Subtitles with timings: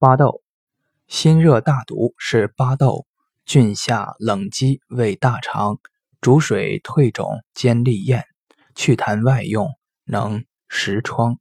[0.00, 0.42] 巴豆，
[1.08, 3.08] 心热大毒是巴豆，
[3.44, 5.80] 菌下冷积为大肠，
[6.20, 8.24] 煮水退肿兼利咽，
[8.76, 9.68] 祛痰外用，
[10.04, 11.40] 能石疮。